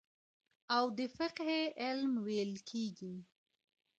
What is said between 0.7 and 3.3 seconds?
او د فقهي علم ويل کېږي.